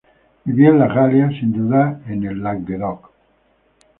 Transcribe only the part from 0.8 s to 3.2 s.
Galias, sin duda en el Languedoc.